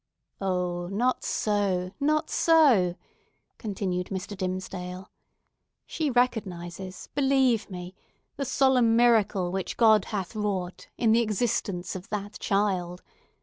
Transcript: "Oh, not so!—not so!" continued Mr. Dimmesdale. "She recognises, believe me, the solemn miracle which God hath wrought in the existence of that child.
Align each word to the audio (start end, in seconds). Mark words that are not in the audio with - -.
"Oh, 0.41 0.87
not 0.87 1.23
so!—not 1.23 2.27
so!" 2.31 2.95
continued 3.59 4.07
Mr. 4.07 4.35
Dimmesdale. 4.35 5.11
"She 5.85 6.09
recognises, 6.09 7.09
believe 7.13 7.69
me, 7.69 7.93
the 8.35 8.43
solemn 8.43 8.95
miracle 8.95 9.51
which 9.51 9.77
God 9.77 10.05
hath 10.05 10.35
wrought 10.35 10.87
in 10.97 11.11
the 11.11 11.21
existence 11.21 11.95
of 11.95 12.09
that 12.09 12.39
child. 12.39 13.03